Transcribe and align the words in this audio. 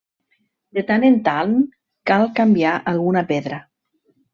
De 0.77 0.83
tant 0.87 1.05
en 1.11 1.19
tant 1.29 1.55
cal 2.13 2.29
canviar 2.43 2.75
alguna 2.97 3.29
pedra. 3.35 3.67